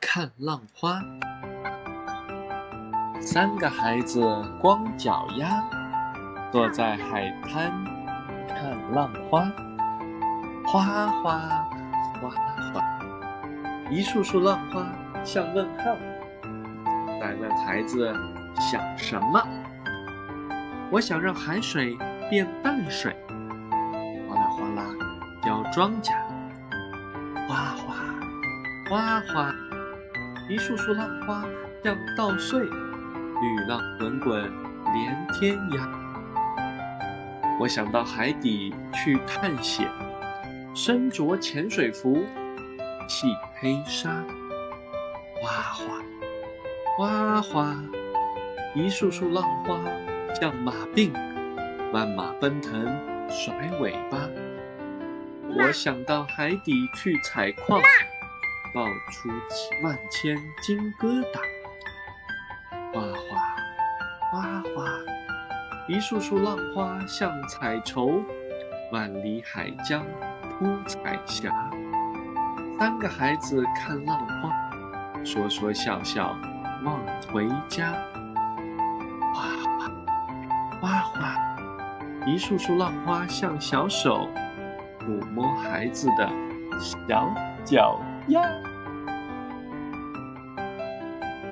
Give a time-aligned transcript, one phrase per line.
[0.00, 1.00] 看浪花。
[3.20, 4.20] 三个孩子
[4.60, 5.64] 光脚丫，
[6.52, 7.72] 坐在海滩
[8.48, 9.50] 看浪花，
[10.66, 11.38] 哗哗
[12.20, 12.30] 哗
[12.72, 13.00] 哗。
[13.90, 14.86] 一束束浪花
[15.24, 15.96] 像问号，
[17.20, 18.14] 在问孩子
[18.60, 19.42] 想什么。
[20.90, 21.96] 我想让海水
[22.28, 23.16] 变淡水，
[24.28, 24.84] 哗啦哗啦
[25.42, 26.12] 浇庄稼，
[27.52, 27.94] 哗哗
[28.88, 29.54] 哗哗，
[30.48, 31.44] 一束束浪花
[31.84, 34.50] 像稻穗，绿浪滚滚
[34.94, 35.86] 连天涯。
[37.60, 39.86] 我想到海底去探险，
[40.74, 42.24] 身着潜水服，
[43.06, 43.26] 系
[43.60, 44.08] 黑纱，
[45.42, 45.82] 哗哗
[46.96, 47.76] 哗哗，
[48.74, 49.78] 一束束浪花。
[50.40, 51.12] 像马病，
[51.92, 52.72] 万马奔腾
[53.28, 54.16] 甩尾巴。
[55.54, 57.80] 我想到海底去采矿，
[58.74, 59.28] 爆出
[59.82, 61.40] 万千金疙瘩。
[62.92, 63.38] 哗哗
[64.30, 64.90] 哗哗，
[65.86, 68.22] 一束束浪花像彩绸，
[68.90, 70.04] 万里海疆
[70.50, 71.50] 铺彩霞。
[72.78, 74.50] 三个孩子看浪花，
[75.24, 76.36] 说说笑笑
[76.82, 76.98] 望
[77.32, 77.92] 回家。
[79.32, 79.90] 哗哗
[80.80, 81.56] 哗哗，
[82.26, 84.51] 一束束浪花像小手，抚
[85.34, 86.30] 摸孩子的
[86.78, 88.71] 小脚丫。